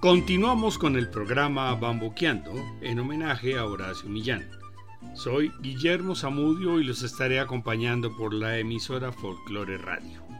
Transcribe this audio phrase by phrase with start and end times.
[0.00, 2.52] Continuamos con el programa Bamboqueando
[2.82, 4.50] en homenaje a Horacio Millán.
[5.14, 10.31] Soy Guillermo Zamudio y los estaré acompañando por la emisora Folklore Radio.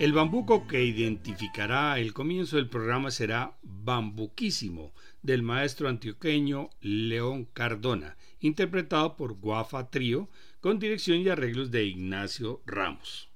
[0.00, 8.16] El bambuco que identificará el comienzo del programa será Bambuquísimo del maestro antioqueño León Cardona,
[8.40, 10.30] interpretado por Guafa Trío
[10.62, 13.28] con dirección y arreglos de Ignacio Ramos.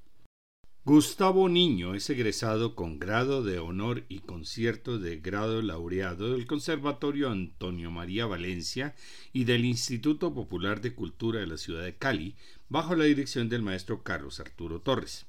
[0.86, 7.28] Gustavo Niño es egresado con grado de honor y concierto de grado laureado del Conservatorio
[7.28, 8.94] Antonio María Valencia
[9.34, 12.36] y del Instituto Popular de Cultura de la ciudad de Cali,
[12.70, 15.26] bajo la dirección del maestro Carlos Arturo Torres.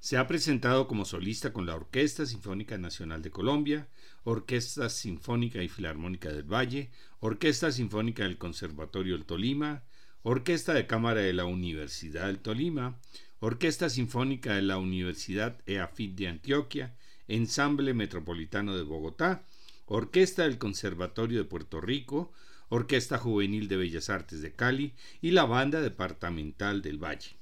[0.00, 3.86] Se ha presentado como solista con la Orquesta Sinfónica Nacional de Colombia,
[4.24, 9.82] Orquesta Sinfónica y Filarmónica del Valle, Orquesta Sinfónica del Conservatorio del Tolima,
[10.22, 12.98] Orquesta de Cámara de la Universidad del Tolima,
[13.40, 16.96] Orquesta Sinfónica de la Universidad EAFIT de Antioquia,
[17.28, 19.44] Ensamble Metropolitano de Bogotá,
[19.84, 22.32] Orquesta del Conservatorio de Puerto Rico,
[22.70, 27.39] Orquesta Juvenil de Bellas Artes de Cali y la Banda Departamental del Valle.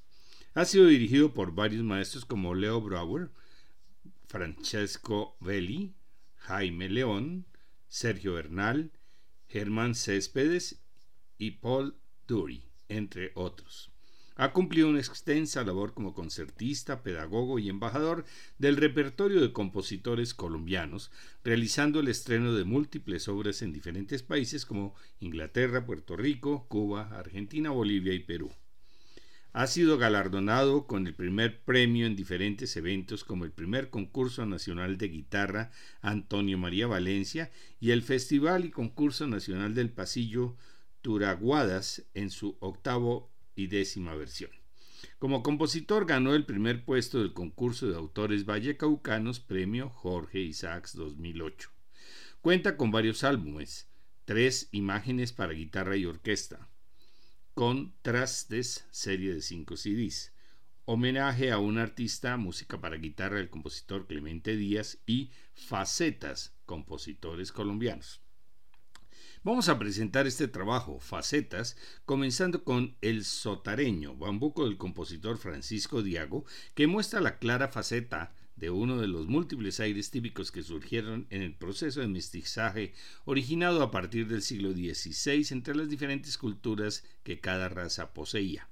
[0.58, 3.30] Ha sido dirigido por varios maestros como Leo Brauer,
[4.26, 5.94] Francesco Belli,
[6.34, 7.46] Jaime León,
[7.86, 8.90] Sergio Bernal,
[9.46, 10.82] Germán Céspedes
[11.38, 11.94] y Paul
[12.26, 13.92] Dury, entre otros.
[14.34, 18.24] Ha cumplido una extensa labor como concertista, pedagogo y embajador
[18.58, 21.12] del repertorio de compositores colombianos,
[21.44, 27.70] realizando el estreno de múltiples obras en diferentes países como Inglaterra, Puerto Rico, Cuba, Argentina,
[27.70, 28.50] Bolivia y Perú.
[29.52, 34.98] Ha sido galardonado con el primer premio en diferentes eventos como el primer concurso nacional
[34.98, 35.70] de guitarra
[36.02, 40.56] Antonio María Valencia y el Festival y Concurso Nacional del Pasillo
[41.00, 44.50] Turaguadas en su octavo y décima versión.
[45.18, 51.70] Como compositor ganó el primer puesto del concurso de autores vallecaucanos Premio Jorge Isaacs 2008.
[52.42, 53.88] Cuenta con varios álbumes,
[54.24, 56.68] tres imágenes para guitarra y orquesta,
[57.58, 60.32] Contrastes, serie de cinco CDs,
[60.84, 68.20] Homenaje a un artista, música para guitarra del compositor Clemente Díaz y Facetas, compositores colombianos.
[69.42, 76.44] Vamos a presentar este trabajo, Facetas, comenzando con El Sotareño, bambuco del compositor Francisco Diago,
[76.76, 81.42] que muestra la clara faceta de uno de los múltiples aires típicos que surgieron en
[81.42, 82.92] el proceso de mestizaje
[83.24, 88.68] originado a partir del siglo XVI entre las diferentes culturas que cada raza poseía.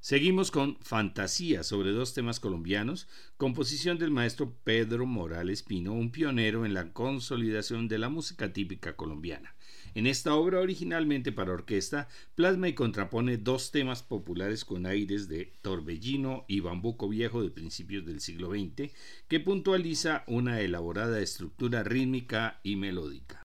[0.00, 6.64] Seguimos con Fantasía sobre dos temas colombianos, composición del maestro Pedro Morales Pino, un pionero
[6.64, 9.55] en la consolidación de la música típica colombiana.
[9.96, 15.54] En esta obra originalmente para orquesta, plasma y contrapone dos temas populares con aires de
[15.62, 18.92] torbellino y bambuco viejo de principios del siglo XX,
[19.26, 23.42] que puntualiza una elaborada estructura rítmica y melódica.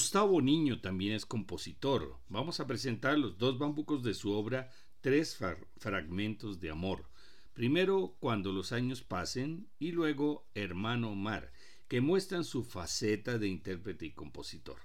[0.00, 2.16] Gustavo Niño también es compositor.
[2.30, 4.70] Vamos a presentar los dos bambucos de su obra
[5.02, 5.38] Tres
[5.76, 7.10] fragmentos de amor.
[7.52, 11.52] Primero Cuando los años pasen y luego Hermano Mar,
[11.86, 14.78] que muestran su faceta de intérprete y compositor.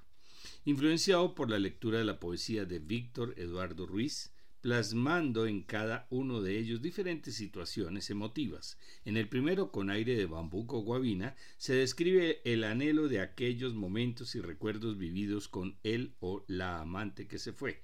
[0.65, 4.34] Influenciado por la lectura de la poesía de Víctor Eduardo Ruiz,
[4.65, 8.79] plasmando en cada uno de ellos diferentes situaciones emotivas.
[9.03, 14.33] En el primero, con aire de bambuco guabina, se describe el anhelo de aquellos momentos
[14.33, 17.83] y recuerdos vividos con él o la amante que se fue.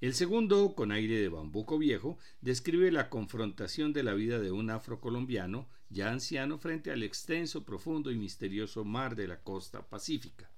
[0.00, 4.70] El segundo, con aire de bambuco viejo, describe la confrontación de la vida de un
[4.70, 10.50] afrocolombiano ya anciano frente al extenso, profundo y misterioso mar de la costa pacífica.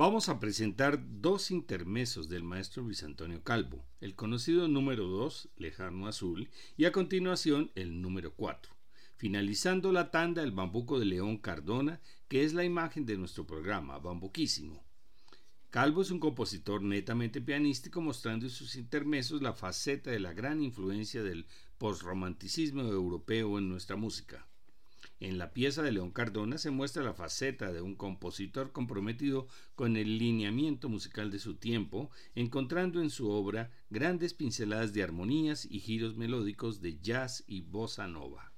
[0.00, 6.06] Vamos a presentar dos intermesos del maestro Luis Antonio Calvo, el conocido número 2, Lejano
[6.06, 8.74] Azul, y a continuación el número 4.
[9.16, 13.98] Finalizando la tanda el bambuco de León Cardona, que es la imagen de nuestro programa,
[13.98, 14.82] Bambuquísimo.
[15.68, 20.62] Calvo es un compositor netamente pianístico mostrando en sus intermesos la faceta de la gran
[20.62, 24.46] influencia del postromanticismo europeo en nuestra música.
[25.20, 29.98] En la pieza de León Cardona se muestra la faceta de un compositor comprometido con
[29.98, 35.80] el lineamiento musical de su tiempo, encontrando en su obra grandes pinceladas de armonías y
[35.80, 38.50] giros melódicos de jazz y bossa nova.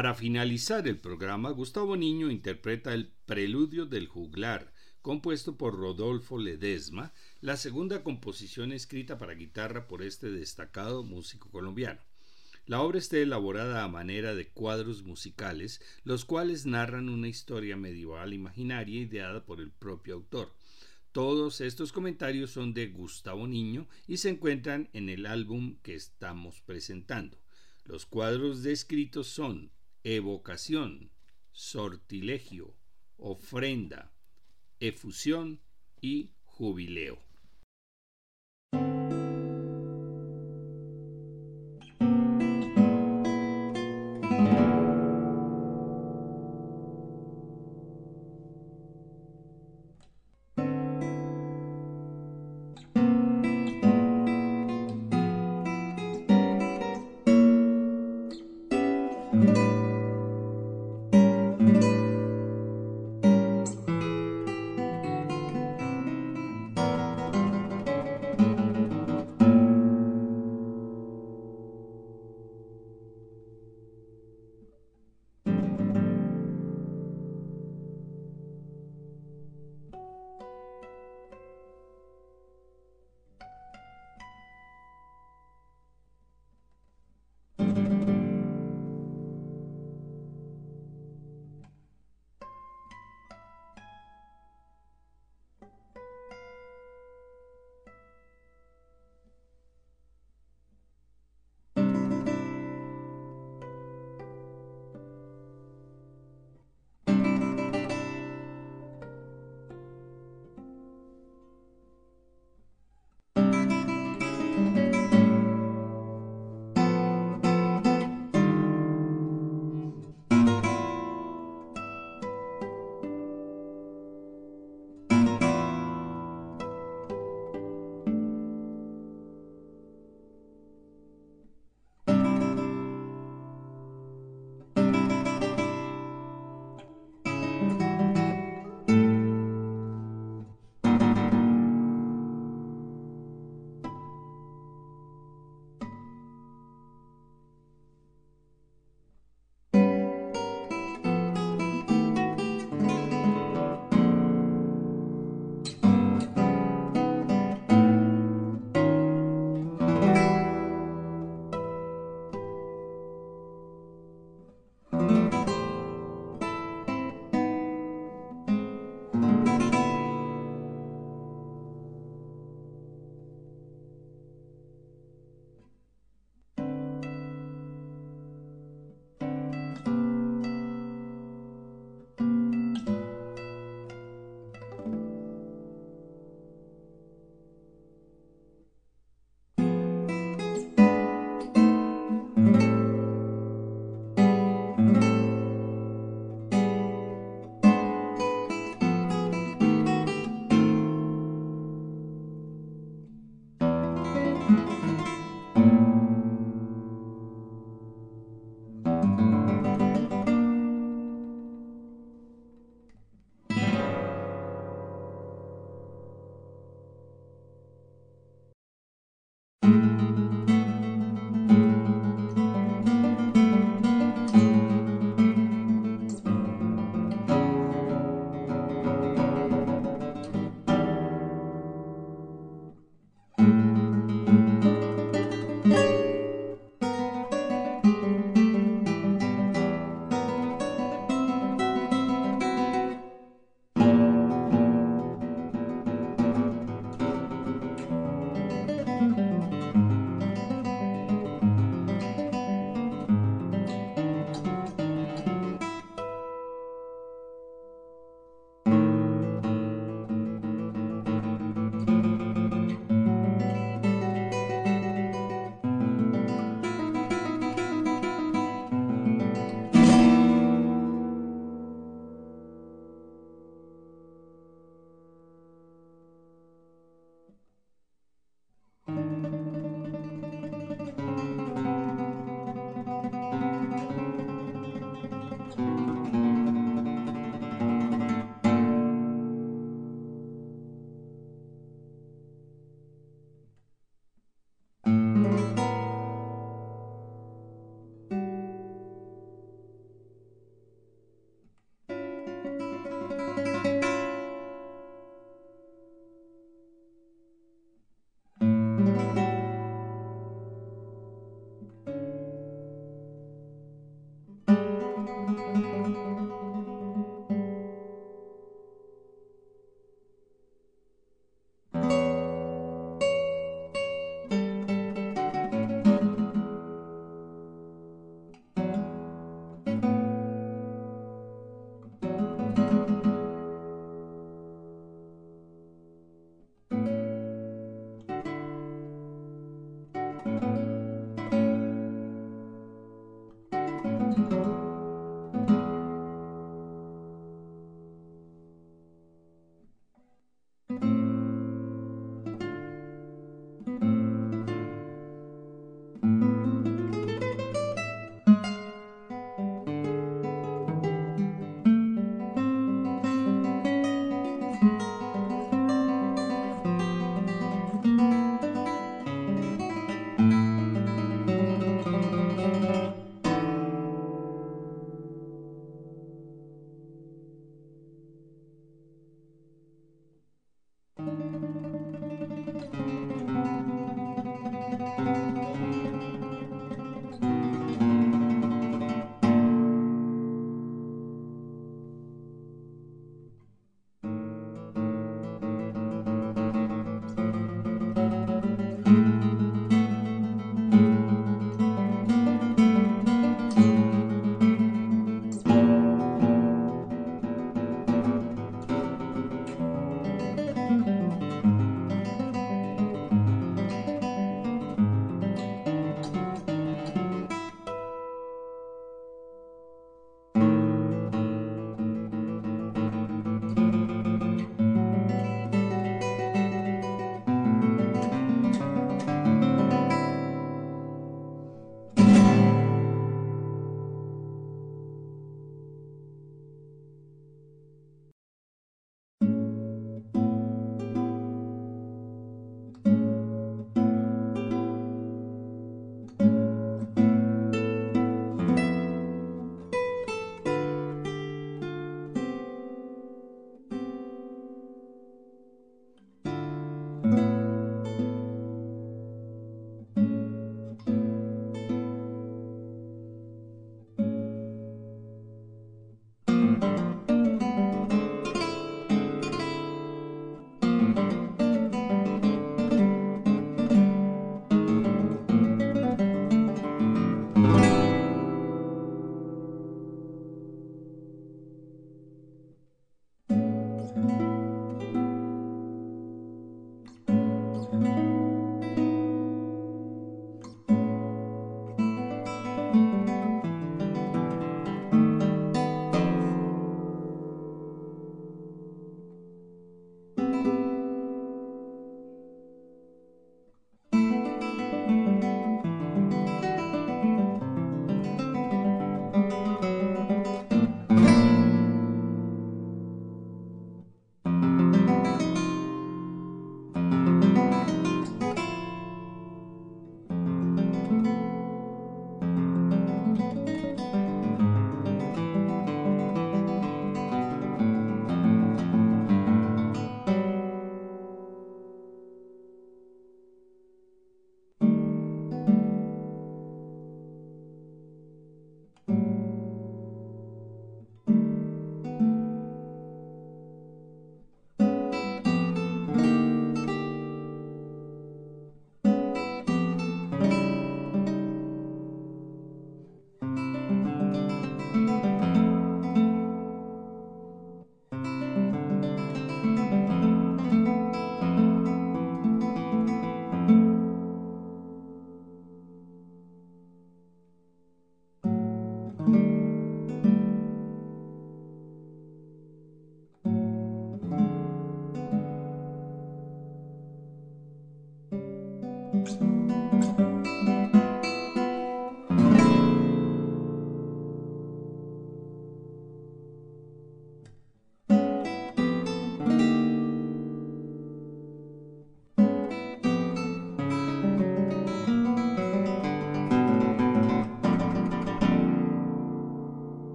[0.00, 4.72] Para finalizar el programa, Gustavo Niño interpreta el Preludio del Juglar,
[5.02, 12.00] compuesto por Rodolfo Ledesma, la segunda composición escrita para guitarra por este destacado músico colombiano.
[12.64, 18.32] La obra está elaborada a manera de cuadros musicales, los cuales narran una historia medieval
[18.32, 20.50] imaginaria ideada por el propio autor.
[21.12, 26.62] Todos estos comentarios son de Gustavo Niño y se encuentran en el álbum que estamos
[26.62, 27.36] presentando.
[27.84, 29.70] Los cuadros descritos son
[30.04, 31.10] evocación,
[31.52, 32.74] sortilegio,
[33.16, 34.12] ofrenda,
[34.78, 35.60] efusión
[36.00, 37.29] y jubileo.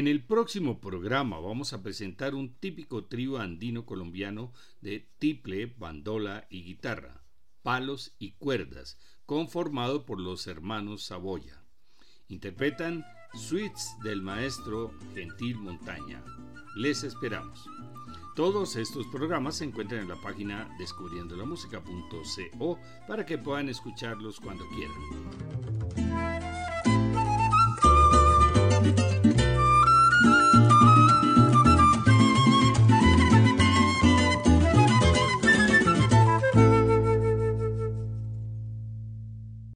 [0.00, 6.46] En el próximo programa vamos a presentar un típico trío andino colombiano de tiple, bandola
[6.48, 7.22] y guitarra,
[7.62, 8.96] palos y cuerdas,
[9.26, 11.62] conformado por los hermanos Saboya.
[12.28, 16.24] Interpretan Suites del maestro Gentil Montaña.
[16.76, 17.68] Les esperamos.
[18.34, 26.39] Todos estos programas se encuentran en la página descubriendolamusica.co para que puedan escucharlos cuando quieran.